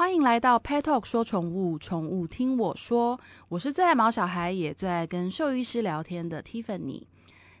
[0.00, 3.20] 欢迎来到 Pet Talk 说宠物，宠物听我说。
[3.50, 7.02] 我是最爱毛小孩，也最爱跟兽医师聊天的 Tiffany。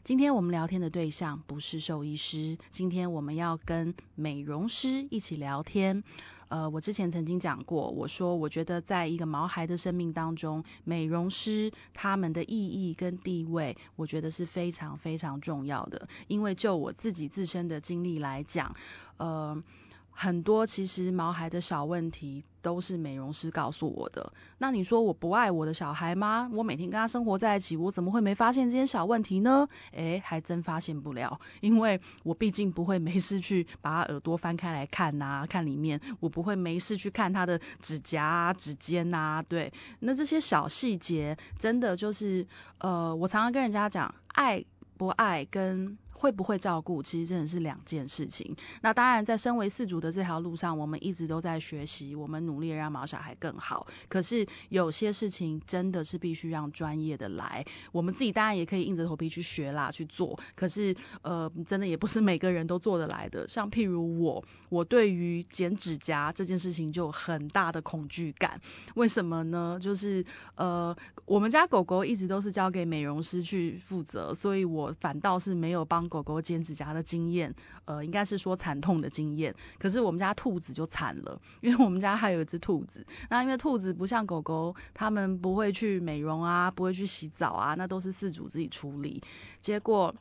[0.04, 6.02] 今天我们聊天的对象不是兽医师，今天我们要跟美容师一起聊天。
[6.48, 16.08] 呃，我之前曾经讲过，我说我觉得在一个毛孩的生命当中，美容师他们的意义跟地位，我觉得是非常非常重要的。
[16.26, 18.74] 因为就我自己自身的经历来讲，
[19.18, 19.62] 呃。
[20.10, 24.32] 很多其实毛孩的小问题都是美容师告诉我的。
[24.58, 26.50] 那你说我不爱我的小孩吗？
[26.52, 29.68] 我每天跟他生活在一起，我怎么会没发现这些小问题呢？
[29.92, 39.42] 诶，还真发现不了，因为我毕竟不会没事去把他耳朵翻开来看呐，看里面，我不会没事去看他的指甲啊、指尖呐。
[39.48, 42.46] 对，那这些小细节真的就是，
[42.78, 44.64] 呃，我常常跟人家讲，爱
[44.98, 45.96] 不爱跟。
[46.20, 48.54] 会不会照顾，其实真的是两件事情。
[48.82, 53.86] 那当然，在身为四主的这条路上，我们一直都在学习，我们努力让毛小孩更好。
[54.10, 60.38] 可是有些事情真的是必须让专业的来，我们自己当然也可以硬着头皮去学啦，去做。
[60.54, 63.48] 可是呃，真的也不是每个人都做得来的。
[63.48, 68.60] 像譬如我，我对于剪指甲这件事情就很大的恐惧感。
[68.94, 69.78] 为什么呢？
[69.80, 70.22] 就是
[70.56, 76.09] 呃，我们家狗狗一直都是交给美容师去负责，所以我反倒是没有帮。
[76.10, 77.54] 狗狗剪指甲的经验，
[77.86, 79.54] 呃，应该是说惨痛的经验。
[79.78, 83.06] 可是我们家兔子就惨了， 因为我们家还有一只兔子。
[83.30, 89.22] 那因为兔子不像狗狗，它们不会去美容啊，不会去洗澡啊，那都是饲主自己处理。
[89.62, 90.14] 结果，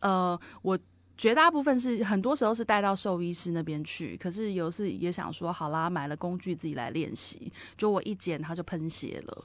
[0.00, 0.78] 呃，我
[1.16, 4.16] 绝大部分是很多时候是带到兽医师那边去。
[4.16, 7.52] 可是有时也想说，好啦，买了工具自己来练习。
[7.78, 9.44] 就我一剪，它就喷血了。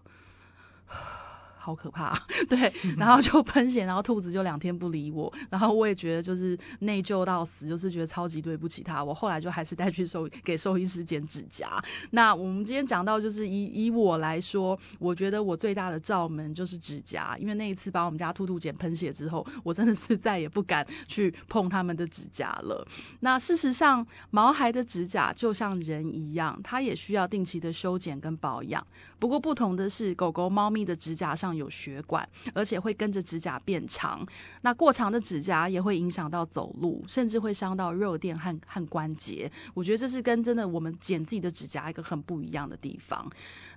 [1.70, 9.04] 好可怕， 对，然后就喷血，然后兔子就两天不理我，然后我也觉得就是内疚到死，就是觉得超级对不起它。
[9.04, 11.84] 我后来就还是带去兽给兽医师剪指甲。
[12.10, 22.88] 那我们今天讲到就是以以我来说，我觉得我最大的罩门就是指甲，因为那一次把我们家兔兔剪喷血之后，我真的是再也不敢去碰他们的指甲了。
[23.20, 28.88] 那事实上，毛孩的指甲就像人一样，它也需要定期的修剪跟保养。
[29.20, 31.50] 不过不同的是，狗狗、猫咪的指甲上。
[31.60, 34.26] 有血管，而且会跟着指甲变长。
[34.62, 39.52] 那过长的指甲也会影响到走路，甚至会伤到肉垫和和关节。
[39.74, 43.30] 我觉得这是跟真的我们剪自己的指甲一个很不一样的地方。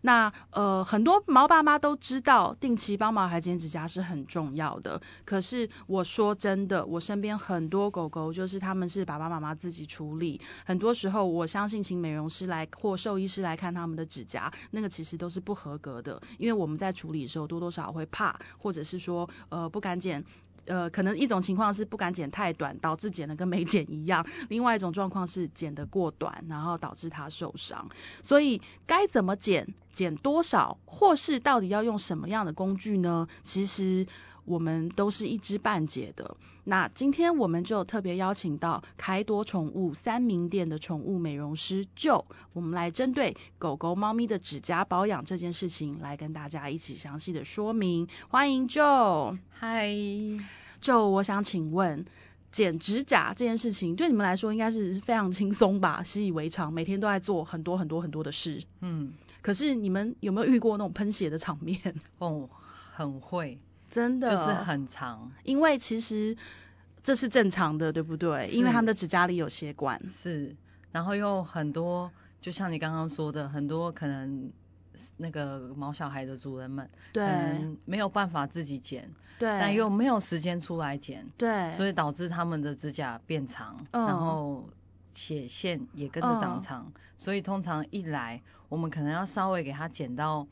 [0.02, 5.00] 那呃，很多毛爸妈都知道，定期帮毛孩剪指甲是很重要的。
[5.24, 10.40] 可是我说真的，我身边很多狗狗就是他们是爸爸妈妈自己处理。
[10.66, 20.24] 很多时候，我相信请美容师来或兽医师来看他们的指甲，那个其实都是不合格的，因为我们在处理的时候多多少会怕，或者是说呃不敢剪。
[20.66, 27.88] 呃，可能一种情况是不敢剪太短，导致剪的跟没剪一样； 另外一种状况是剪得过短，然后导致他受伤。
[28.22, 33.28] 所以该怎么剪，剪多少，或是到底要用什么样的工具呢？
[33.42, 34.06] 其实。
[34.44, 36.36] 我们都是一知半解的。
[36.64, 48.06] 那今天我们就特别邀请到凯多宠物三名店的宠物美容师 Joe，我们来针对狗狗、猫咪的指甲保养这件事情，来跟大家一起详细的说明。
[48.28, 49.38] 欢迎 Joe。
[49.50, 49.88] 嗨
[50.80, 52.06] ，Joe，我想请问，
[52.52, 56.04] 剪指甲这件事情对你们来说应该是非常轻松吧？
[56.04, 58.62] 习以为常，每天都在做很多很多很多的事。
[58.80, 61.96] 嗯，可是你们有没有遇过那种喷血的场面？
[62.18, 62.48] 哦，
[62.94, 63.58] 很会。
[63.92, 64.28] 真的。
[64.28, 66.36] 就是很长，因为其实
[67.04, 68.48] 这是正常的，对不对？
[68.48, 70.08] 因为他们的指甲里有血管。
[70.08, 70.56] 是，
[70.90, 72.10] 然后又很多，
[72.40, 74.50] 就像你刚刚说的，很多可能
[75.18, 77.24] 那个毛小孩的主人们，对，
[77.84, 84.68] 没有办法自己剪，对，但又没有时间出来剪，对，所以导致他们的指甲变长，然后
[85.14, 90.46] 血线也跟着长长，所以通常一来，我们可能要稍微给它剪到。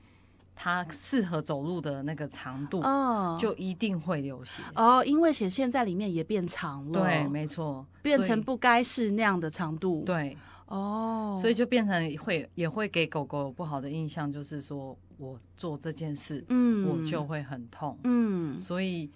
[0.63, 10.37] 它适合走路的那个长度，哦，就一定会流血哦，因为血线在里面也变长了，对，没错，变成不该是那样的长度，对，
[10.67, 19.11] 哦，所以就变成会也会给狗狗不好的印象，就是说我做这件事，嗯，我就会很痛，嗯，所以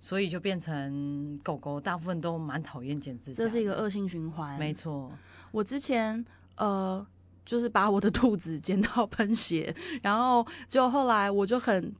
[0.00, 5.10] 所以就变成狗狗大部分都蛮讨厌剪指甲，这是一个恶性循环，没错，
[5.50, 6.26] 我之前
[6.56, 7.06] 呃。
[7.44, 11.92] 就是把我的兔子剪到喷血，然后就后来我就很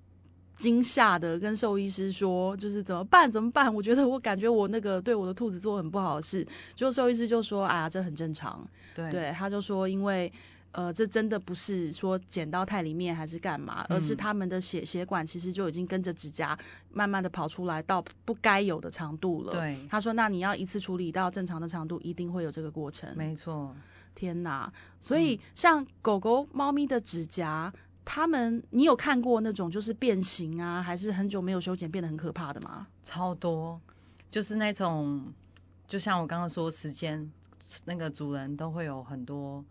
[0.57, 3.75] 惊吓的跟兽医师说，就是怎么办怎么办？
[3.75, 8.69] 我觉得我感觉我那个对我的兔子做很不好的事，就兽医师就说，啊，这很正常。
[8.95, 10.31] 对，他就说，因为
[10.73, 16.59] 呃，这真的不是说剪到太里面还是干嘛，而是他们的血血管其实就已经跟着指甲
[16.93, 19.53] 慢慢的跑出来到不该有的长度了。
[19.53, 23.11] 对，他说，那你要一次处理到正常的长度，一定会有这个过程。
[23.17, 23.75] 没错。
[24.15, 24.73] 天哪！
[25.01, 27.73] 所以像狗狗、猫咪的指甲，
[28.05, 32.87] 它们你有看过那种就是变形啊，还是很久没有修剪变得很可怕的吗？
[33.03, 33.81] 超多，
[34.31, 35.33] 就是那种，
[35.89, 37.31] 就像我刚刚说，时间
[37.85, 39.65] 那个主人都会有很多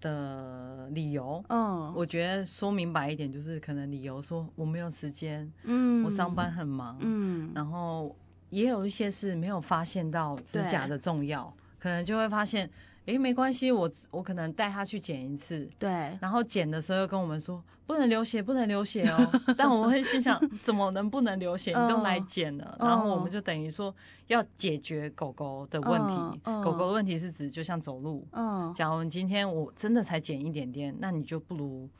[0.00, 1.44] 的理由。
[1.48, 8.14] 嗯，我觉得说明白一点，就是可能理由说我没有时间，嗯，我上班很忙，嗯，然后
[8.50, 12.70] 也有一些是没有发现到指甲的重要，可能就会发现。
[13.06, 15.88] 诶，没关系，我我可能带他去剪一次，对，
[16.20, 19.30] 然后剪的时候又跟我们说不能流血，不能流血哦。
[19.58, 21.70] 但我们会心想，怎么能不能流血？
[21.78, 23.94] 你都来剪了，然后我们就等于说
[24.28, 26.40] 要解决狗狗的问题。
[26.64, 31.90] 狗狗的问题是指就像走路，嗯，假如今天我真的才剪一点点，那你就不如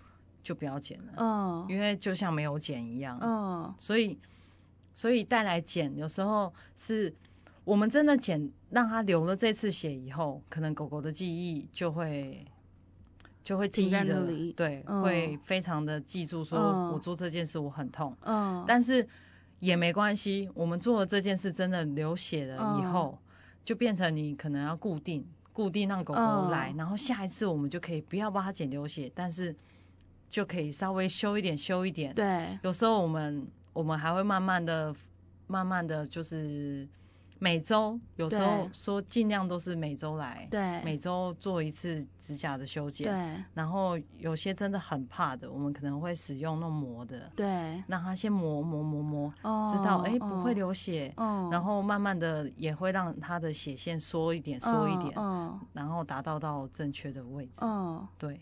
[0.42, 4.18] 就不要剪了，嗯，因为就像没有剪一样，嗯，所以
[4.94, 7.14] 所以带来剪有时候是。
[7.64, 12.46] 我们真的剪让它流了这次血以后，可能狗狗的记忆就会
[13.42, 16.58] 就会记忆的，对，会非常的记住说
[16.92, 19.08] 我做这件事我很痛，嗯，但是
[19.60, 23.18] 也没关系，我们做了这件事真的流血了以后，
[23.64, 29.56] 就变成你可能要固定固定让狗狗来，然后下一次我们就可以不要帮它剪流血，但是
[30.28, 34.94] 就可以稍微修一点修一点，对，有时候我们我们还会慢慢的
[35.46, 36.86] 慢慢的就是。
[37.38, 43.44] 每周有时候说尽量都是每周来，对，每周做一次指甲的修剪，对。
[43.52, 51.12] 然后有些真的很怕的，我们可能会使用那磨的，对，让他先磨磨磨磨，知道哎不会流血，
[51.50, 55.14] 然后慢慢的也会让他的血线缩一点缩一点，
[55.72, 58.08] 然后达到到正确的位置，哦。
[58.18, 58.40] 对。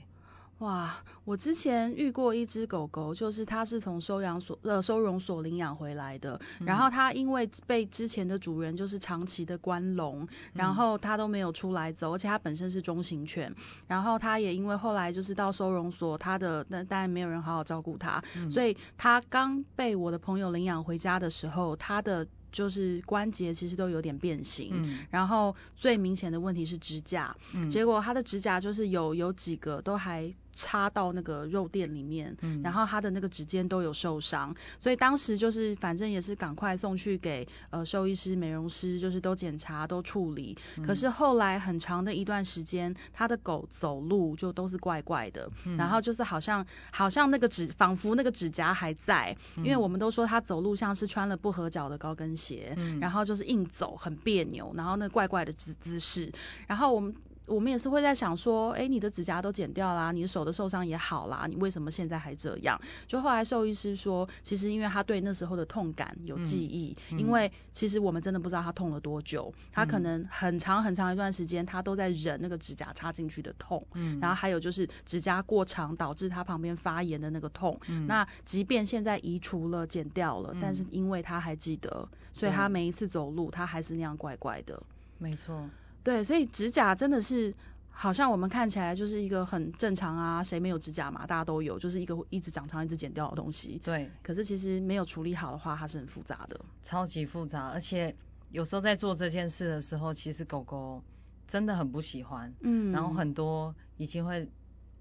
[0.62, 13.52] 哇，我之前遇过一只狗狗，就是它是从收养所呃收容所领养回来的，然后它因为被之前的主人就是长期的关笼，然后它都没有出来走，而且它本身是中型犬，
[13.88, 22.24] 然后它也因为后来就是到收容所，它的那当然没有人好好照顾它，所以它刚被我的朋友领养回家的时候，它的。
[22.52, 27.34] 就是关节其实都有点变形，然后最明显的问题是指甲，
[27.70, 40.56] 结果它的指甲就是有有几个都还插到那个肉垫里面，然后他的那个指尖都有受伤，所以当时就是反正也是赶快送去给呃兽医师、美容师，就是都检查都处理。
[40.86, 52.42] 可是后来很长的一段时间，他的狗走路就都是怪怪的，然后就是好像好像那个指仿佛那个指甲还在，因为我们都说他走路像是穿了不合脚的高跟鞋。
[52.42, 56.32] 鞋，然后就是硬走，很别扭，然后那怪怪的姿姿势，
[56.66, 57.14] 然后我们。
[57.46, 62.80] 我们也是会在想说，哎，你的指甲都剪掉啦，你的手的受伤也好啦，你为什么现在还这样？
[63.06, 84.80] 就后来兽医师说，其实因为他对那时候的痛感有记忆，因为其实我们真的不知道他痛了多久，他可能很长很长一段时间他都在忍那个指甲插进去的痛，嗯，然后还有就是指甲过长导致他旁边发炎的那个痛，嗯，那即便现在移除了剪掉了，但是因为他还记得，所以他每一次走路他还是那样怪怪的，
[85.18, 85.68] 没错。
[86.02, 87.54] 对，所以指甲真的是
[87.90, 91.26] 好像我们看起来就是一个很正常啊，谁没有指甲嘛？
[91.26, 93.80] 大家都有，就是一个一直长长、一直剪掉的东西。
[93.84, 94.10] 对。
[94.22, 96.60] 可是其实没有处理好的话，它是很复杂的。
[96.82, 98.14] 超级复杂，而且
[98.50, 101.02] 有时候在做这件事的时候，其实狗狗
[101.46, 102.52] 真的很不喜欢。
[102.60, 102.90] 嗯。
[102.92, 104.48] 然后很多已经会，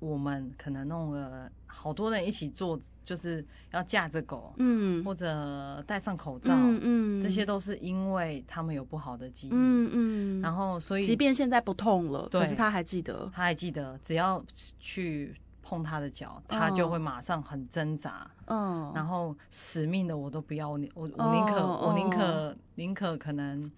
[0.01, 2.77] 我们可能弄了好多人一起做。
[3.03, 14.45] 就是要架着狗，嗯，或者戴上口罩，嗯嗯，这些都是因为他们有不好的记忆，嗯嗯，然后所以即便现在不痛了，可是他还记得，他还记得，只要
[14.79, 23.69] 去碰他的脚，他就会马上很挣扎，嗯，然后死命的我都不要，我我我宁可我宁可宁可可能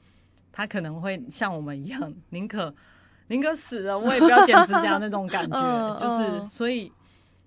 [0.51, 2.75] 他可能会像我们一样，宁可
[3.33, 6.91] 宁可死了，我也不要剪指甲那种感觉， 就是所以。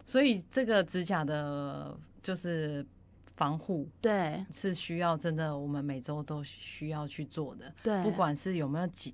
[0.09, 2.87] 所以这个指甲的，就是
[3.35, 9.13] 防护，对，是需要真的，我们每周都需要去做的，对，不管是有没有剪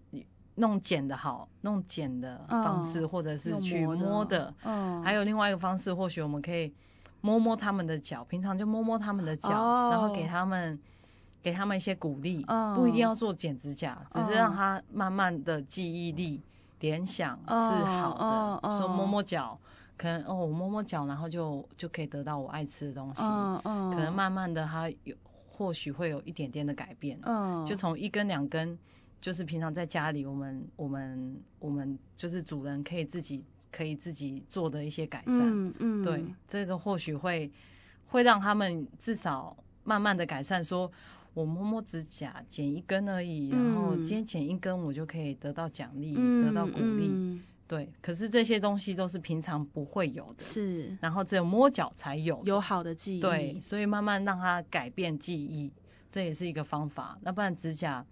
[0.54, 6.74] 弄剪的好，弄剪的方式，或者是去摸的，嗯，还有另外一个方式，或许我们可以
[7.22, 9.48] 摸摸他们的脚，平常就摸摸他们的脚，
[9.90, 10.78] 然后给他们
[11.42, 12.44] 给他们一些鼓励，
[12.76, 16.42] 不一定要做剪指甲，只是让他慢慢的记忆力
[16.82, 19.58] 联想是好的，说摸摸脚。
[19.96, 23.22] 可能哦，我摸摸脚，然后就就可以得到我爱吃的东西。
[23.62, 25.14] 可能慢慢的，它有
[25.48, 27.20] 或许会有一点点的改变。
[27.22, 27.64] 嗯。
[27.64, 28.76] 就从一根两根，
[29.20, 35.38] 就是平常在家里，我们我们我们就是主人可以自己可以自己做的一些改善。
[35.38, 36.02] 嗯嗯。
[36.02, 37.52] 对，这个或许会
[38.08, 40.64] 会让他们至少慢慢的改善。
[40.64, 40.90] 说
[41.34, 47.40] 我摸摸指甲，剪一根而已，然后今天剪一根，我就可以得到奖励，得到鼓励。
[47.68, 55.72] 对，可是这些东西都是平常不会有的，是，然后只有摸脚才有，有好的记忆，对，所以慢慢让它改变记忆，
[56.10, 57.18] 这也是一个方法。
[57.22, 58.04] 那不然指甲，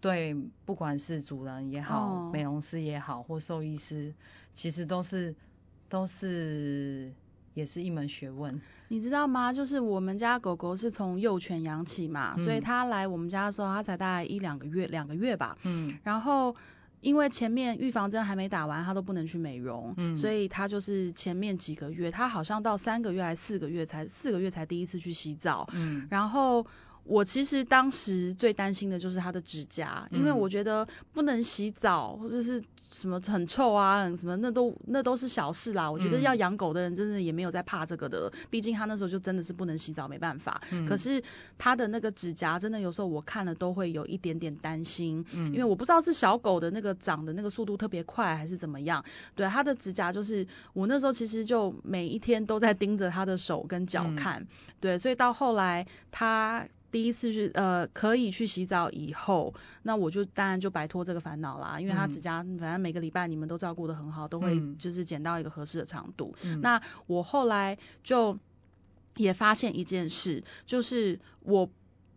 [0.00, 0.34] 对，
[0.64, 4.12] 不管是主人也好，美容师也好，或兽医师，
[4.54, 5.36] 其实都是
[5.88, 7.12] 都是
[7.54, 8.60] 也是一门学问。
[8.88, 9.52] 你知道吗？
[9.52, 16.54] 就是我们家狗狗是从幼犬养起嘛，所以它来我们家的时候，它才大概一两个月，两个月吧，嗯，然后。
[17.00, 25.68] 因为前面预防针还没打完，他都不能去美容，嗯所以他就是前面几个月，他好像到三个月还是四个月才四个月才第一次去洗澡。
[25.74, 26.66] 嗯，然后
[27.04, 32.60] 我其实当时最担心的就是他的指甲，因为我觉得不能洗澡或者是。
[32.90, 35.90] 什么很臭啊，什么那都那都是小事啦。
[35.90, 40.60] 我觉得要养狗的人真的也没有在怕这个的，毕竟他那时候就真的是不能洗澡，没办法。
[40.86, 41.22] 可是
[41.58, 49.04] 他的那个指甲真的有时候我看了都会有一点点担心，因为我不知道是小狗的那个长的那个速度特别快还是怎么样。
[49.34, 54.46] 对，他的指甲就是我那时候其实就每一天都在盯着他的手跟脚看。
[54.80, 56.66] 对，所以到后来他。
[56.90, 66.34] 第一次是呃可以去洗澡以后，那我就当然就摆脱这个烦恼啦，因为他指甲反正每个礼拜你们都照顾的很好，都会就是剪到一个合适的长度。
[66.60, 68.38] 那我后来就
[69.16, 71.70] 也发现一件事，就是我。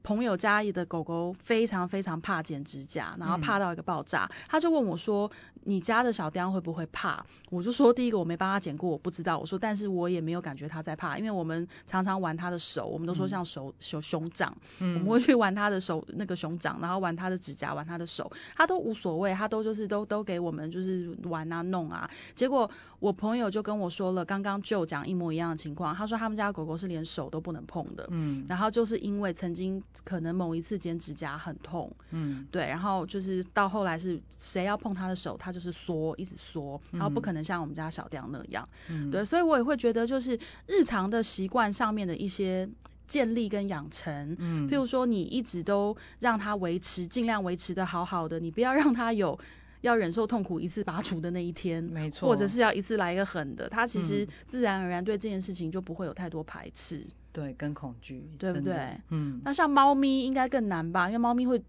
[0.03, 4.31] 朋友家里的狗狗非常非常怕剪指甲，然后怕到一个爆炸。
[4.49, 5.31] 他就问我说
[5.63, 22.09] ：“你家的小雕会不会怕？”我就说：“第一个我没帮他剪过，我不知道。”我说：“但是我也没有感觉他在怕，因为我们常常玩他的手，我们都说像手手熊掌，我们会去玩他的手那个熊掌，然后玩他的指甲，玩他的手，他都无所谓，他都就是都都给我们就是玩啊弄啊。
[22.33, 29.83] 结果我朋友就跟我说了，刚刚就讲一模一样的情况，他说他们家狗狗是连手都不能碰的，嗯，然后就是因为曾经。
[30.03, 42.69] 可能某一次剪指甲很痛，嗯，对，然后就是到后来是谁要碰他的手，他就是缩，一直缩，然后不可能像我们家小雕那样，嗯，对，所以我也会觉得就是日常的习惯上面的一些
[43.07, 49.39] 建立跟养成，嗯，譬如说你一直都让它维持，尽量维持的好好的，你不要让它有
[49.81, 57.05] 要忍受痛苦一次拔除的那一天，没错，或者是要一次来一个狠的，它其实自然而然对这件事情就不会有太多排斥。
[57.33, 58.99] 对，跟恐惧，对不对？
[59.09, 61.07] 嗯，那像猫咪应该更难吧？
[61.07, 61.63] 因为猫咪会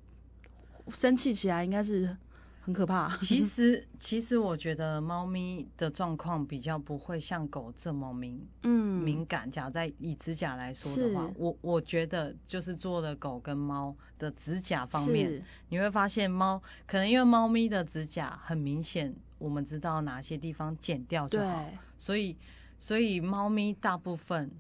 [0.93, 2.17] 生气起来，应该是
[2.65, 3.17] 很可怕。
[3.21, 9.51] 其实，其实我觉得猫咪的状况比较不会像狗这么敏，嗯，敏感。
[9.51, 22.37] 假在以指甲来说的话，我我觉得就是做了狗跟猫的指甲方面，你会发现猫可能因为猫咪的指甲很明显，我们知道哪些地方剪掉就好，所以
[22.79, 24.51] 所以猫咪大部分。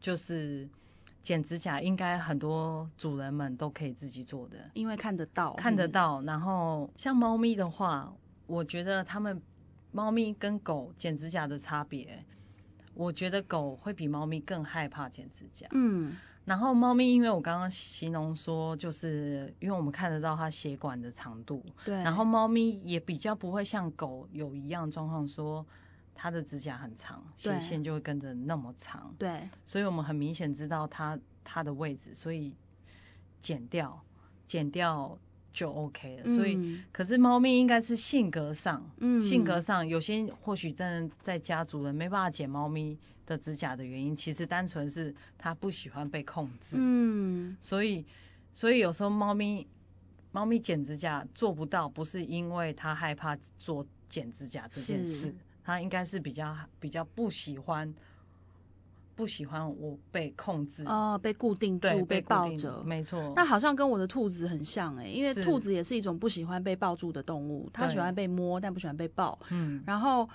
[0.00, 0.68] 就是
[1.22, 6.22] 剪指甲，应该很多主人们都可以自己做的，因为看得到，看得到。
[6.22, 8.12] 然后像猫咪的话，
[8.46, 9.42] 我觉得它们
[9.92, 12.24] 猫咪跟狗剪指甲的差别，
[12.94, 15.66] 我觉得狗会比猫咪更害怕剪指甲。
[15.72, 16.16] 嗯。
[16.46, 21.62] 然后猫咪，因为我刚刚形容说，就是因为我们看得到它血管的长度。
[21.84, 21.94] 对。
[21.96, 25.66] 然后猫咪也比较不会像狗有一样状况说。
[26.20, 29.14] 它的指甲很长，血线就会跟着那么长。
[29.20, 32.52] 对，所以我们很明显知道它它的位置，所以
[33.40, 34.02] 剪掉
[34.48, 35.16] 剪掉
[35.52, 36.24] 就 OK 了。
[36.24, 46.74] 所以，可是猫咪应该是性格上，嗯性格上有些或许真的在家族人没办法剪猫咪的指甲的原因，其实单纯是它不喜欢被控制。
[46.80, 48.04] 嗯，所以
[48.52, 49.68] 所以有时候猫咪
[50.32, 55.32] 猫咪剪指甲做不到，不是因为它害怕做剪指甲这件事。
[55.68, 57.94] 他应该是比较比较不喜欢，
[59.14, 63.34] 不喜欢我被控制哦，被固定住，被抱着，没错。
[63.36, 69.38] 那好像跟我的兔子很像哎，因为兔子也是一种不喜欢被抱住的动物，它喜欢被摸，但不喜欢被抱。
[69.50, 70.26] 嗯，然后。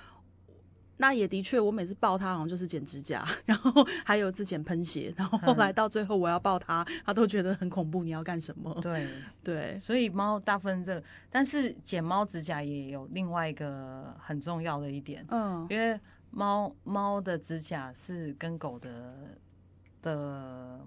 [1.04, 8.06] 那也的确，我每次抱它好像就是剪指甲，然后 还有一次剪喷血，然后后来到最后我要抱它，它都觉得很恐怖。
[8.06, 8.74] 你要干什么？
[8.82, 9.06] 对
[9.44, 16.00] 对，所以猫大部分这，但是剪猫指甲也有另外一个很重要的一点，嗯，因为
[16.32, 19.14] 猫猫的指甲是跟狗的
[20.02, 20.80] 的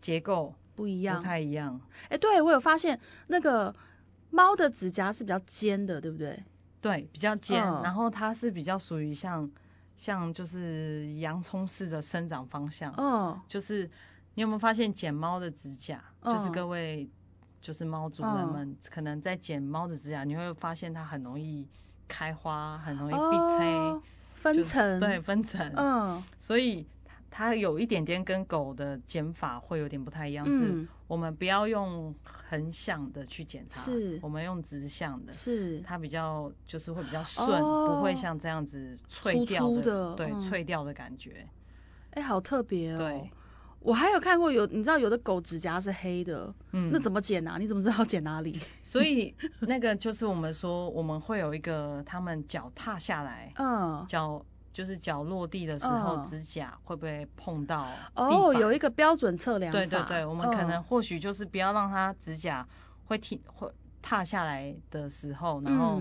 [0.00, 1.78] 结构不一样，不太一样。
[2.08, 3.74] 哎，对我有发现那个
[4.30, 6.42] 猫的指甲是比较尖的，对不对？
[6.82, 9.50] 对，比较尖，然后它是比较属于像
[9.96, 12.92] 像就是洋葱式的生长方向。
[12.98, 13.90] 嗯，就是
[14.34, 17.08] 你有没有发现剪猫的指甲，就是各位
[17.62, 21.66] 就是猫主人们可能在剪猫的指甲，你会发现它很容易
[22.06, 24.02] 开花，很容易闭塞。
[24.42, 25.72] 分层，对分层。
[25.76, 26.84] 嗯，所以
[27.34, 41.48] 它有一点点跟狗的剪法会有点不太一样，是我们不要用横向的去剪它，是，我们用直向的，是，它比较就是会比较顺，不会像这样子脆掉的，对，脆掉的感觉。
[42.10, 42.98] 哎，好特别哦。
[42.98, 43.30] 对，
[43.80, 47.56] 我还有看过有，你知道有的狗指甲是黑的，嗯，那怎么剪啊？
[47.58, 48.60] 你怎么知道剪哪里？
[48.82, 54.44] 所以那个就是我们说我们会有一个，他们脚踏下来， 嗯，脚。
[54.72, 57.88] 就是脚落地的时候，指甲会不会碰到？
[58.14, 62.66] 哦，有一个标准测量对对对，我们可能或许就是不要让它指甲
[63.06, 66.00] 会踢会踏下来的时候，然后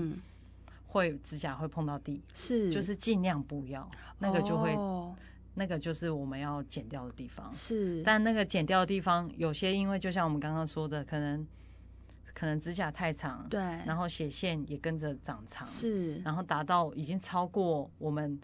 [0.88, 4.74] 会指甲会碰到地，是，就是尽量不要，那个就会，
[5.54, 7.52] 那个就是我们要剪掉的地方。
[7.52, 11.46] 是，但那个剪掉的地方，有些因为就像我们刚刚说的，可能
[12.34, 18.40] 可能指甲太长，对，然后血线也跟着长长，是，然后达到已经超过我们。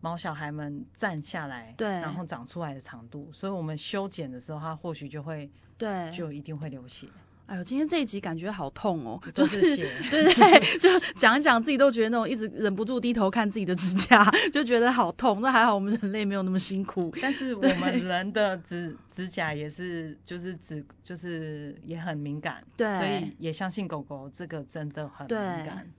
[0.00, 7.08] 毛小孩们站下来，对，然后长出来的长度，所以我们修剪的时候，它或许就会，对，就一定会流血。
[7.46, 15.40] 哎呦，今天这一集感觉好痛哦，就是血， 对对，就讲一讲自己都觉得那种一直忍不住低头看自己的指甲， 就觉得好痛。
[15.40, 25.90] 那还好我们人类没有那么辛苦，但是我们人的指指甲也是，就是指就是也很敏感，对，所以也相信狗狗这个真的很敏感，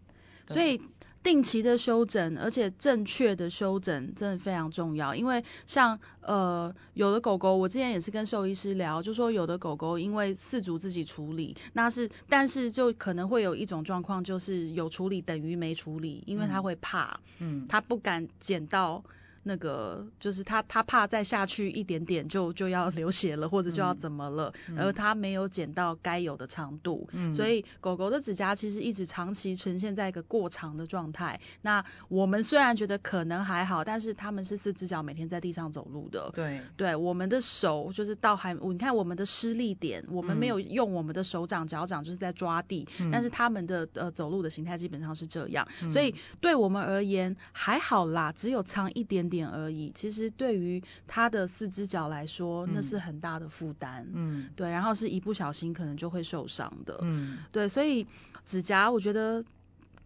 [0.47, 0.79] 所以。
[1.21, 5.13] 定期的修整，而且正确的修整真的非常重要。
[5.13, 19.03] 因为像呃有的狗狗，我之前也是跟兽医师聊，就说有的狗狗因为饲主自己处理，那是但是就可能会有一种状况，就是有处理等于没处理，因为它会怕，嗯，它不敢捡到。
[19.49, 31.39] 那个就是他，他怕再下去一点点就就要流血了，或者就要怎么了，而他没有剪到该有的长度，所以狗狗的指甲其实一直长期呈现在一个过长的状态。
[31.63, 49.19] 那我们虽然觉得可能还好，但是他们是四只脚每天在地上走路的，对对，我们的手就是到还，你看我们的施力点，我们没有用我们的手掌脚掌就是在抓地，但是他们的呃走路的形态基本上是这样，所以对我们而言还好啦，只有长一点。
[49.29, 54.07] 点而已，其实对于他的四只脚来说，那是很大的负担。
[54.13, 56.97] 嗯，对，然后是一不小心可能就会受伤的。
[57.01, 58.05] 嗯，对，所以
[58.43, 59.43] 指甲我觉得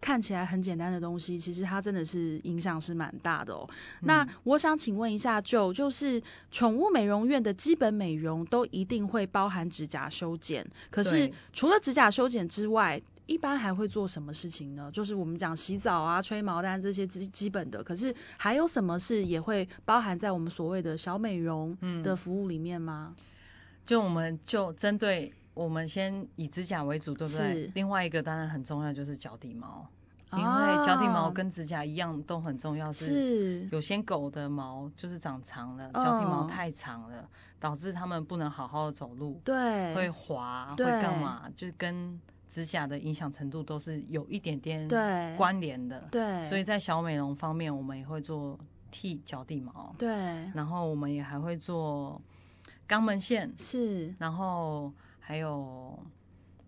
[0.00, 3.66] 看起来很简单的东西，其实它真的是影响是蛮大的哦。
[4.02, 14.90] 那我想请问一下，就就是宠物美容院的基本美容都一定会包含指甲修剪，可是除了指甲修剪之外，一般还会做什么事情呢？
[14.92, 17.82] 就是我们讲洗澡啊、吹毛蛋这些基基本的。
[17.82, 23.14] 可是还有什么是也会包含在我们所谓的小美容的服务里面吗？
[23.86, 27.70] 就我们就针对我们先以指甲为主，对不对？
[27.74, 29.86] 另外一个当然很重要就是脚底毛，
[30.32, 32.92] 因为脚底毛跟指甲一样都很重要。
[32.92, 37.28] 是有些狗的毛就是长长了，脚底毛太长了，
[37.60, 41.44] 导致它们不能好好的走路，对，会滑，会干嘛？
[41.56, 42.18] 就是跟
[42.54, 44.88] 指甲的影响程度都是有一点点
[45.36, 48.56] 关联的，对，所以在小美容方面，我们也会做
[48.92, 50.08] 剃脚底毛，对，
[50.54, 52.22] 然后我们也还会做
[52.88, 55.98] 肛门线，是，然后还有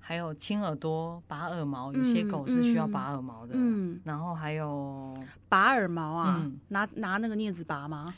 [0.01, 5.17] 还有清耳朵、拔耳毛，有些狗是需要拔耳毛的，嗯，然后还有
[5.49, 8.13] 拔耳毛啊，拿拿那个镊子拔吗？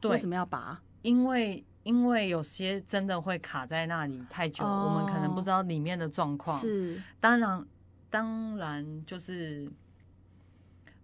[0.00, 0.82] 对，为什么要拔？
[1.02, 6.58] 因为因为有些真的会卡在那里太久，我们可能不知道里面的状况。
[6.58, 7.66] 是，当然，
[8.10, 9.70] 当然就是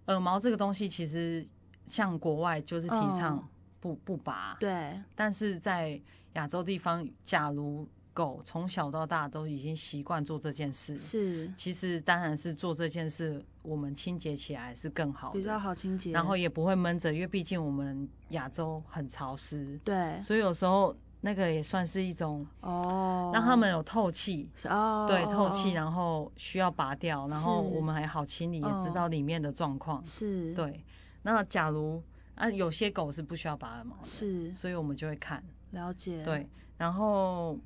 [0.07, 1.47] 耳毛这个东西，其实
[1.87, 4.57] 像国外就是提倡不不拔。
[4.59, 5.01] 对。
[5.14, 6.01] 但是在
[6.33, 30.85] 亚洲地方，假如狗从小到大都已经习惯做这件事，是，其实当然是做这件事，我们清洁起来是更好，比较好清洁，然后也不会闷着，因为毕竟我们亚洲很潮湿，对，所以有时候那个也算是一种哦，让他们有透气，哦，对，透气，然后需要拔掉，然后我们还好清理，也知道里面的状况，是，对，
[31.23, 32.03] 那假如
[32.35, 37.59] 啊有些狗是不需要拔耳毛的，是，所以我们就会看，了解，对，然后。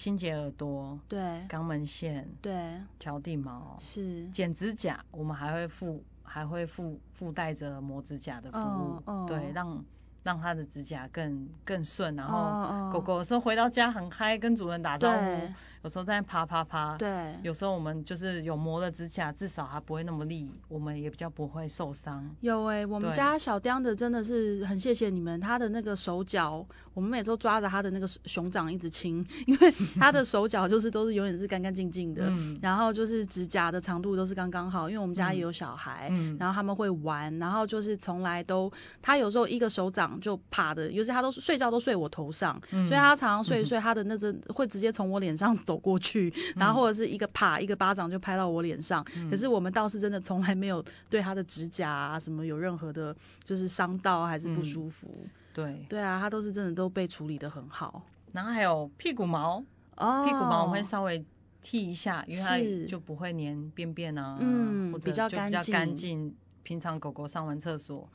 [0.00, 9.84] 清洁耳朵，对，肛门线，对，脚底毛，是，剪指甲，我们还会附还会附附带着磨指甲的服务，对，让
[10.22, 22.36] 让它的指甲更更顺，然后狗狗说回到家很嗨，跟主人打招呼，有时候在啪啪啪，对，有时候我们就是有磨了指甲，至少它不会那么利，我们也比较不会受伤。
[22.40, 49.04] 有哎，我们家小雕的真的是很谢谢你们，他的那个手脚，我们每次都抓着他的那个熊掌一直亲，因为他的手脚就是都是永远是干干净净的，然后就是指甲的长度都是刚刚好，因为我们家也有小孩，然后他们会玩，然后就是从来都，他有时候一个手掌就趴的，尤其他都睡觉都睡我头上，所以他常常睡一睡，他的那只会直接从我脸上走过去，然后或者是一个啪一个巴掌就拍到我脸上。
[49.30, 55.24] 可是我们倒是真的从来没有对他的指甲啊什么有任何的，就是伤到还是不舒服。
[55.54, 55.86] 对。
[55.88, 58.02] 对啊，他都是真的都被处理的很好。
[58.32, 59.62] 然后还有屁股毛，
[59.96, 61.24] 哦，屁股毛我会稍微
[61.62, 66.34] 剃一下，因为它就不会粘便便啊，嗯，或者就比较干净。
[66.64, 68.08] 平常狗狗上完厕所。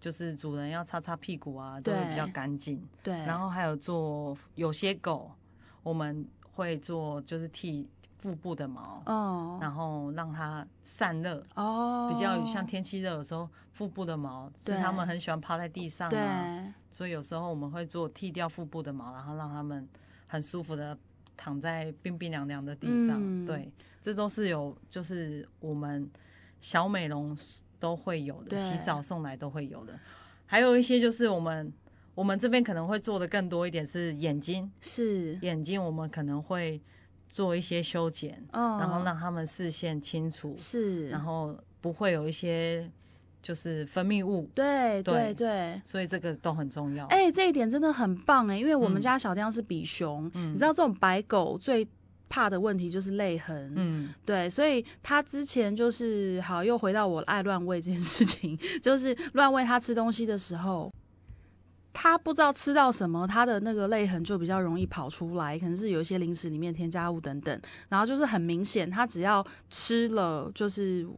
[0.00, 2.86] 就是主人要擦擦屁股啊，都会比较干净。
[3.02, 3.14] 对。
[3.14, 5.32] 然后还有做有些狗，
[5.82, 7.88] 我们会做就是剃
[8.18, 11.44] 腹部的毛，哦，然后让它散热。
[11.54, 12.10] 哦。
[12.12, 16.74] 比较像天气热的时候，腹部的毛是他们很喜欢趴在地上啊。
[16.90, 19.88] 所以有时候我们会做剃掉腹部的毛，然后让他们
[20.26, 20.96] 很舒服的
[21.36, 23.18] 躺在冰冰凉凉的地上。
[23.20, 23.46] 嗯。
[23.46, 26.10] 对，这都是有就是我们
[26.60, 27.36] 小美容。
[27.80, 30.00] 都会有的，洗澡送来都会有的，
[30.46, 31.70] 还有一些就是我们
[32.14, 35.38] 我们这边可能会做的更多一点是眼睛，是。
[35.42, 36.80] 眼睛我们可能会
[37.28, 42.90] 做一些修剪，哦，然后让他们视线清楚，是，然后不会有一些
[43.42, 47.06] 就是分泌物，对对对，所以这个都很重要。
[47.06, 50.52] 哎，这一点真的很棒哎，因为我们家小雕是比熊，嗯。
[50.52, 51.88] 你知道这种白狗最。
[52.26, 60.90] 怕的问题就是泪痕，嗯，对，所以他之前就是好，又回到我爱乱喂这件事情， 就是乱喂他吃东西的时候，
[61.94, 71.08] 他不知道吃到什么，他的那个泪痕就比较容易跑出来，可能是有一些零食里面添加物等等，然后就是很明显，他只要吃了就是。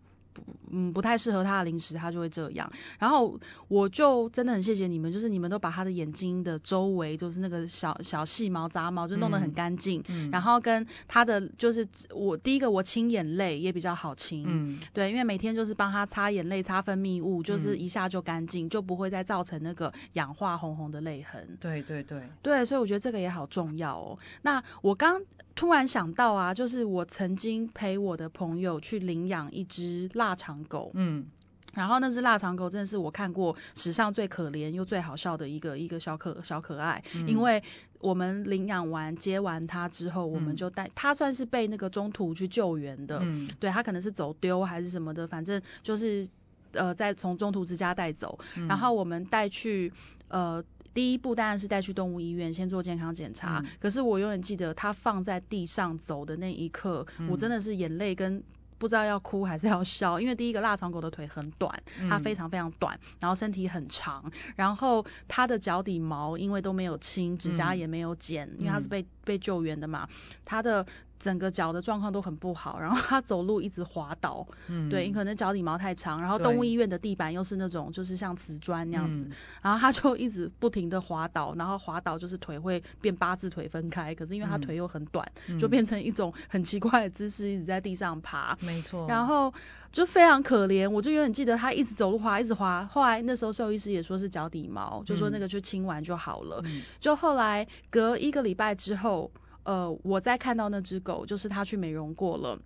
[0.70, 2.70] 嗯，不太适合他的零食，他就会这样。
[2.99, 10.03] 然后我就真的很谢谢你们，就是你们都把他的眼睛的周围，就是那个小小细毛杂毛，就弄得很干净。
[10.09, 10.31] 嗯。
[10.31, 14.44] 然后跟他的就是我第一个我清眼泪也比较好清。
[14.46, 14.81] 嗯。
[14.92, 21.57] 对，因为每天就是帮他擦眼泪、擦分泌物，就是一下就干净，就不会再造成那个氧化红红的泪痕。
[21.61, 22.22] 对对对。
[22.42, 24.18] 对，所以我觉得这个也好重要哦。
[24.42, 25.20] 那我刚
[25.57, 31.27] 突然想到啊，就是我曾经陪我的朋友去领养一只腊肠狗，嗯，
[31.73, 37.62] 然后那只腊肠狗真的是我看过史上最可怜又最好笑的一个一个小可小可爱，因为
[37.99, 46.29] 我们领养完接完它之后，我们就带它算是被那个中途去救援的，嗯，对，它可能是走丢还是什么的，反正就是
[46.73, 48.38] 呃在从中途之家带走，
[48.69, 49.90] 然后我们带去
[50.29, 50.62] 呃。
[50.97, 58.43] 第一步当然是带去动物医院先做健康检查，可是我永远记得它放在地上走的那一刻，我真的是眼泪跟
[58.79, 70.09] 不知道要哭还是要笑，因为第一个腊肠狗的腿很短，它非常非常短，然后身体很长，然后它的脚底毛因为都没有清，指甲也没有剪，因为它是被被救援的嘛，
[70.47, 70.87] 他的。
[71.19, 79.27] 整个脚的状况都很不好，然后他走路一直滑倒，嗯，对，可能脚底毛太长，然后动物医院的地板又是那种就是像瓷砖那样子，
[79.62, 85.27] 然后他就一直不停的滑倒，然后滑倒就是腿会变八字腿分开，可是因为他腿又很短，
[85.59, 89.51] 就变成一种很奇怪的姿势，一直在地上爬，没错，然后
[89.91, 96.62] 就非常可怜，我就永远记得他一直走路滑，一直滑，后来那时候兽医师也说是脚底毛，就说那个就清完就好了，
[97.01, 99.16] 就后来隔一个礼拜之后。
[99.65, 102.59] 呃，我在看到那只狗，就是它去美容过了，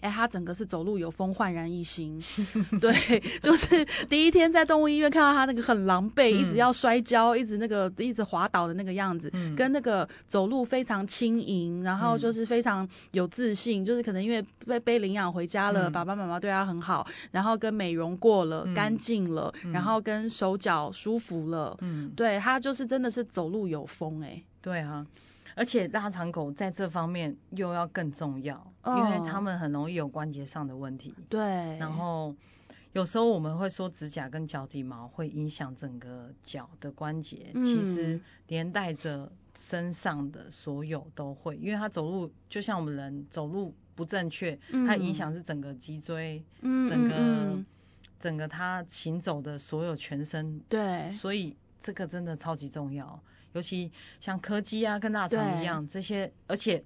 [0.00, 2.22] 哎，它整个是走路有风，焕然一新。
[2.78, 2.92] 对，
[3.40, 25.06] 就是第一天在动物医院看到它那个很狼狈，一直要摔跤，一直那个一直滑倒的那个样子，跟那个走路非常轻盈，然后就是非常有自信，就是可能因为被被领养回家了，爸爸妈妈对他很好，然后跟美容过了，干净了，然后跟手脚舒服了，嗯，对，它就是真的是走路有风，哎，对啊。
[25.56, 31.14] 而且腊肠狗在这方面又要更重要，因为它们很容易有关节上的问题。
[31.30, 31.40] 对。
[31.78, 32.36] 然后
[32.92, 47.58] 有时候我们会说指甲跟脚底毛会影响整个脚的关节，其实连带着身上的所有都会，因为它走路就像我们人走路不正确，它影响是整个脊椎，整个
[48.20, 50.60] 整个它行走的所有全身。
[50.68, 51.10] 对。
[51.10, 53.22] 所以这个真的超级重要。
[53.56, 53.90] 尤其
[54.20, 56.84] 像柯基啊，跟大肠一样，这些，而且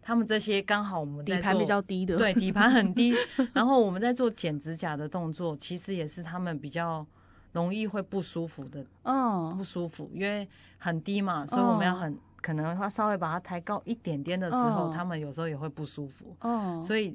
[0.00, 3.14] 他们这些刚好我们底盘比较低的，对，底盘很低。
[3.52, 7.06] 然后我们在做剪指甲的动作，其实也是他们比较
[7.52, 10.48] 容易会不舒服的，哦，不舒服，因为
[10.78, 17.14] 很低嘛，所以我们要很可能要稍微把它抬高一点点的时候，他们有时候也会不舒服，哦，所以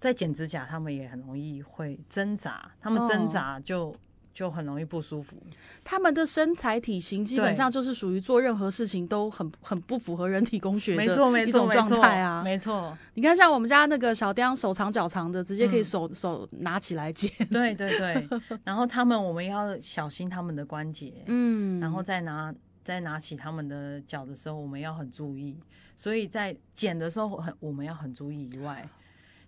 [0.00, 3.94] 在剪指甲，他们也很容易会挣扎，他们挣扎就。
[4.34, 5.36] 就很容易不舒服。
[5.84, 12.42] 他们的身材体型基本上就是属于做任何事情都很很不符合人体工学的一种状态啊。
[12.42, 17.30] 没错，你看像我们家那个小雕，手长脚长的，直接可以手手拿起来剪。
[17.50, 18.28] 对对对。
[18.64, 21.12] 然后他们我们要小心他们的关节。
[21.26, 21.80] 嗯。
[21.80, 25.56] 然后再拿再拿起他们的脚的时候，我们要很注意。
[25.96, 28.88] 所以在剪的时候很我们要很注意以外，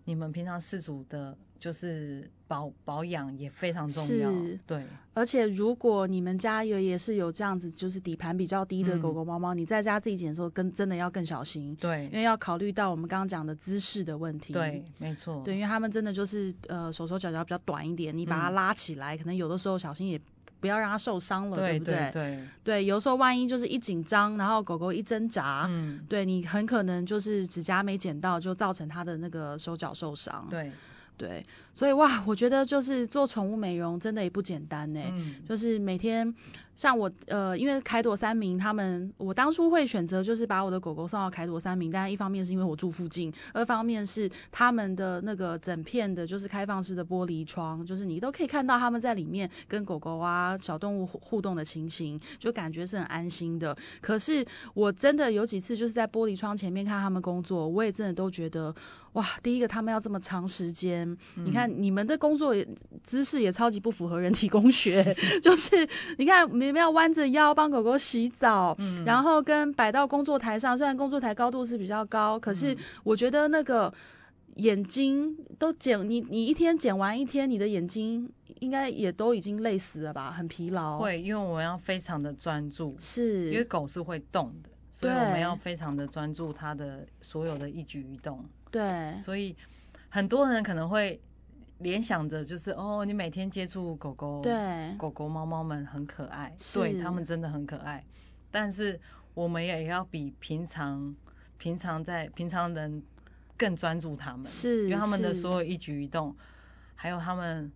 [0.07, 1.37] 你们平常饲主的。
[1.59, 4.31] 就是保保养也非常重要，
[4.66, 4.85] 对。
[5.14, 12.05] 而且如果你们家有也是有这样子，就是底盘比较低的狗狗猫猫，你在家自己剪的时候，跟真的要更小心，对。
[12.05, 15.40] 因为要考虑到我们刚刚讲的姿势的问题，对，没错。
[15.47, 20.21] 对，因为他们真的就是呃手手脚脚比较短一点，你把它拉起来，可能有的时候小心也。
[20.66, 22.11] 不要让它受伤了，对不对？
[22.12, 30.46] 对对，有时候万一就是一紧张，然后狗狗一挣扎，嗯，对你很可能就是指甲没剪到，就造成它的那个手脚受伤。
[30.50, 30.70] 对。
[31.18, 31.42] 对，
[31.76, 35.00] 所以哇，我觉得就是做宠物美容真的也不简单呢。
[35.12, 36.34] 嗯，就是每天
[36.74, 53.76] 像我呃，因为凯朵三明他们，我当初会选择就是把我的狗狗送到凯朵三明，但一方面是因为我住附近，二方面是他们的那个整片的就是开放式的玻璃窗，就是你都可以看到他们在里面跟狗狗啊小动物互动的情形，就感觉是很安心的。
[54.00, 58.74] 可是我真的有几次就是在玻璃窗前面看他们工作，我也真的都觉得。
[59.12, 62.55] 哇，第一个他们要这么长时间，你看你们的工作
[63.02, 69.05] 姿势也超级不符合人体工学， 就是你看你们要弯着腰帮狗狗洗澡，嗯。
[69.05, 73.92] 然后跟摆到工作台上，虽然工作台高度是比较高，可是我觉得那个
[74.57, 80.98] 眼睛都剪你你一天剪完一天，你的眼睛应该也都已经累死了吧，很疲劳。
[80.98, 83.50] 会，因为我们要非常的专注，是。
[83.50, 88.44] 因为狗是会动的，所以我们要非常的专注它的所有的一举一动。
[88.70, 89.55] 对，所以
[90.09, 91.20] 很多人可能会
[91.78, 98.04] 联想着，就是哦，你每天接触狗狗，对，狗狗猫猫们很可爱，对，它们真的很可爱。
[98.50, 99.00] 但是
[99.34, 101.14] 我们也要比平常
[101.58, 103.02] 平常在平常人
[103.56, 106.36] 更专注他们，是，因为他们的所有一举一动，
[106.94, 107.72] 还有他们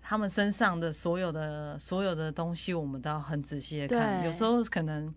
[0.00, 4.24] 他们身上的所有的所有的东西，我们都要很仔细的看。
[4.24, 5.14] 有时候可能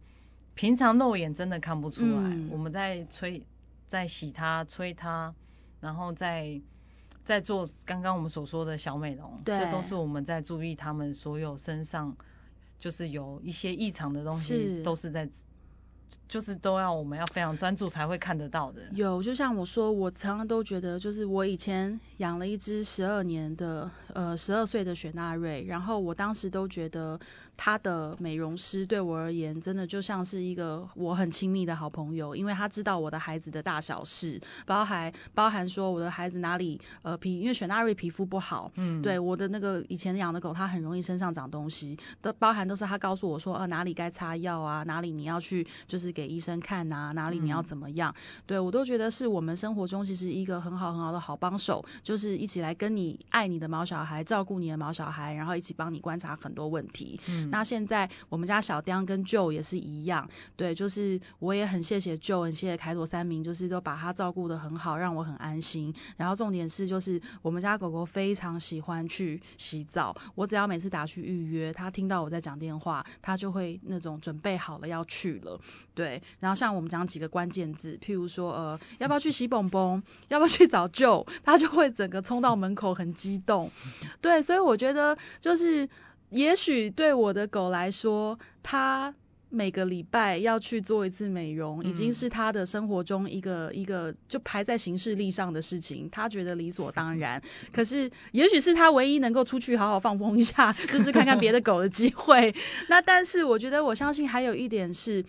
[0.56, 3.46] 平常肉眼真的看不出来，我们在吹。
[3.86, 5.36] 在洗它、吹它，
[5.80, 6.60] 然后再
[7.24, 12.16] 再做刚刚我们所说的小美容，这都是我们在注意他们所有身上
[12.80, 15.30] 就是有一些异常的东西，都是在。
[16.28, 18.82] 就是都要我们要非常专注才会看得到的。
[18.92, 27.20] 有，就像我说，我常常都觉得，就是我以前养了一只十二年的，呃，十二岁的雪纳瑞，然后我当时都觉得
[27.56, 46.24] 他的美容师对我而言，真的就像是一个我很亲密的好朋友，因为他知道我的孩子的大小事，包含包含说我的孩子哪里呃皮，因为雪纳瑞皮肤不好，嗯，对我的那个以前养的狗，它很容易身上长东西，都包含都是他告诉我说，呃哪里该擦药啊，哪里你要去就是给。
[46.24, 48.16] 给医生看呐，哪里你要怎么样？
[48.46, 57.20] 对我都觉得是我们生活中其实一个很好很好的好帮手，就是一起来跟你爱你的毛小孩，照顾你的毛小孩，然后一起帮你观察很多问题。
[57.28, 65.94] 嗯，那现在我们家小雕跟 Joe 也是一样，对，就是我也很谢谢 Joe，很谢谢凯朵三明，就是都把他照顾的很好，让我很安心。
[66.16, 75.60] 然后重点是，就是我们家狗狗非常喜欢去洗澡，我只要每次打去预约，他听到我在讲电话，他就会那种准备好了要去了。
[75.96, 83.70] 对，然后像我们讲几个关键字，譬如说，呃，要不要去洗蹦蹦，要不要去找舅，他就会整个冲到门口，很激动。
[84.20, 85.88] 对，所以我觉得就是，
[86.32, 89.14] 也许对我的狗来说，它
[89.50, 97.40] 每个礼拜要去做一次美容，已经是他的生活中一个一个就排在行事历上的事情，他觉得理所当然。
[97.72, 102.56] 可是，也许是他唯一能够出去好好放风一下，就是看看别的狗的机会。
[102.90, 105.24] 那但是，我觉得我相信还有一点是。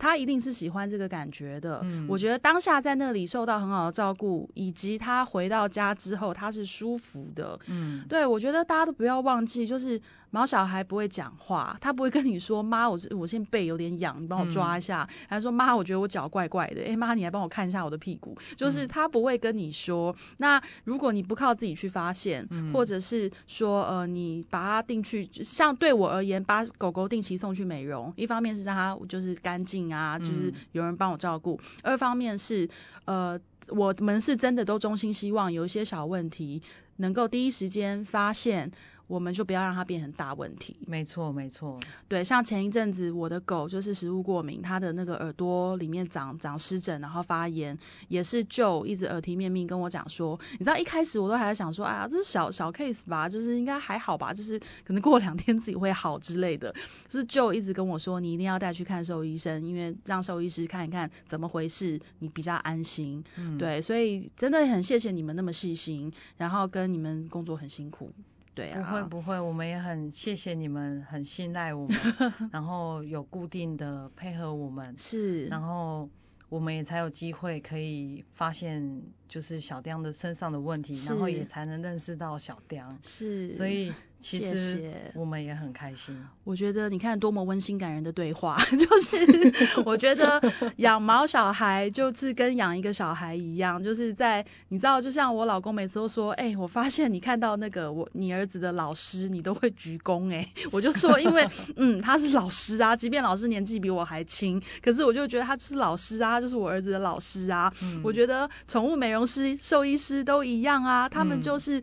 [0.00, 1.80] 他一定是喜欢这个感觉的。
[1.84, 7.60] 嗯，我觉得当下在那里受到很好的照顾，以及他回到家之后他是舒服的。
[7.66, 10.00] 嗯，对，我觉得大家都不要忘记，就是。
[10.30, 15.08] 毛小孩不会讲话，他不会跟你说妈，我我现在背有点痒，你帮我抓一下。
[15.28, 18.38] 还说妈，我觉得我脚怪怪的，哎妈，你来帮我看一下我的屁股。
[18.56, 20.14] 就是他不会跟你说。
[20.36, 32.68] 那如果你不靠自己去发现，或者是说呃你把它定去，像对我而言，把狗狗定期送去美容，一方面是让它就是干净啊，就是有人帮我照顾；二方面是
[33.04, 36.62] 呃我们是真的都衷心希望有一些小问题
[36.96, 38.70] 能够第一时间发现。
[39.10, 40.76] 我们就不要让它变成大问题。
[40.86, 41.80] 没错，没错。
[42.06, 56.72] 对，像前一阵子我的狗就是食物过敏，它的那个耳朵里面长长湿疹，然后发炎，也是就一直耳提面命跟我讲说，你知道一开始我都还在想说，哎呀，这是小小 case 吧，就是应该还好吧，就是可能过两天自己会好之类的。
[57.08, 63.24] 就是就一直跟我说，你一定要带去看兽医生，因为让兽医师看一看怎么回事，你比较安心。
[63.36, 68.12] 嗯，对，所以真的很谢谢你们那么细心，然后跟你们工作很辛苦。
[68.54, 71.98] 对啊，不会不会，我们也很谢谢你们，很信赖我们，
[72.52, 76.08] 然后有固定的配合我们，是，然后
[76.48, 83.92] 我们也才有机会可以发现就是小雕的身上的问题，然后也才能认识到小雕，是，所以。
[84.20, 86.16] 其实我们也很开心。
[86.44, 90.40] 我觉得你看多么温馨感人的对话， 就是我觉得
[90.76, 107.72] 养毛小孩就是跟养一个小孩一样，就是在你知道，就像我老公每次都说，哎，我发现你看到那个我你儿子的老师，你都会鞠躬，哎， 我就说，因为嗯他是老师啊，即便老师年纪比我还轻，可是我就觉得他就是老师啊，就是我儿子的老师啊。
[108.02, 111.82] 我觉得宠物美容师、兽医师都一样啊，他们就是。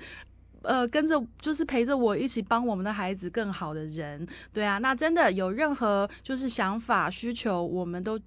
[0.68, 8.20] 呃，跟着就是陪着我一起帮我们的孩子更好的人，对啊，那真的有任何就是想法需求，我们都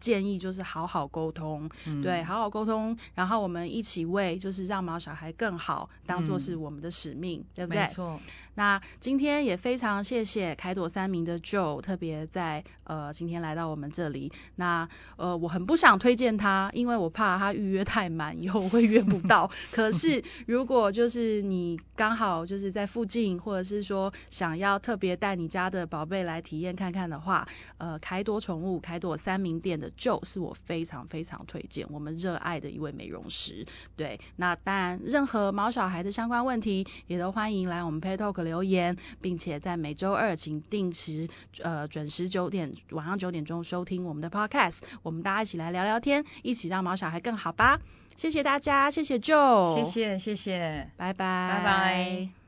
[0.00, 1.70] 建议就是好好沟通，
[2.02, 7.82] 对，好好沟通，然后我们一起为就是让毛小孩更好，当做是我们的使命，对不对？
[7.82, 8.20] 没错。
[8.58, 14.32] 那今天也非常谢谢凯朵三明的 Joe，特别在呃今天来到我们这里。
[14.56, 19.48] 那呃我很不想推荐他，因为我怕他预约太满，以后我会约不到。
[19.70, 33.64] 可是如果就是你刚好就是在附近，或者是说想要特别带你家的宝贝来体验看看的话，呃凯朵宠物凯朵三明店的 Joe 是我非常非常推荐，我们热爱的一位美容师。
[33.94, 38.47] 对，那当然任何毛小孩的相关问题，也都欢迎来我们 Pet Talk。
[38.48, 41.28] 留言，并且在每周二请定时
[41.62, 47.78] 呃准时九点晚上九点钟收听我们的 podcast，我们大家一起来聊聊天，一起让毛小孩更好吧。
[48.16, 52.47] 谢谢大家，谢谢 Joe，谢谢谢谢，拜拜拜拜。